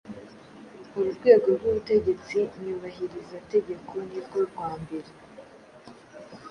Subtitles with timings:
[0.97, 5.09] Uru rwego rw’Ubutegetsi Nyubahirizategeko ni rwo rwa mbere